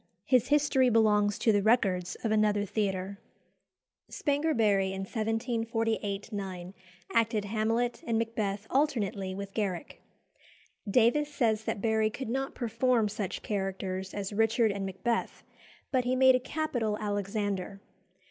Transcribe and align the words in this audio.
His 0.25 0.47
history 0.47 0.89
belongs 0.89 1.37
to 1.37 1.51
the 1.51 1.61
records 1.61 2.17
of 2.23 2.31
another 2.31 2.65
theatre. 2.65 3.19
Spanger 4.09 4.57
Barry 4.57 4.93
in 4.93 5.01
1748 5.01 6.31
9 6.33 6.73
acted 7.13 7.45
Hamlet 7.45 8.01
and 8.07 8.17
Macbeth 8.17 8.65
alternately 8.71 9.35
with 9.35 9.53
Garrick. 9.53 10.01
Davies 10.89 11.31
says 11.31 11.65
that 11.65 11.81
Barry 11.83 12.09
could 12.09 12.29
not 12.29 12.55
perform 12.55 13.09
such 13.09 13.43
characters 13.43 14.11
as 14.15 14.33
Richard 14.33 14.71
and 14.71 14.87
Macbeth, 14.87 15.43
but 15.91 16.03
he 16.03 16.15
made 16.15 16.33
a 16.33 16.39
capital 16.39 16.97
Alexander. 16.97 17.79